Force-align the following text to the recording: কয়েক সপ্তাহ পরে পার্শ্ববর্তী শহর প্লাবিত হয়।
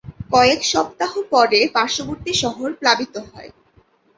কয়েক 0.31 0.61
সপ্তাহ 0.73 1.11
পরে 1.31 1.59
পার্শ্ববর্তী 1.75 2.31
শহর 2.41 2.69
প্লাবিত 2.79 3.15
হয়। 3.27 3.49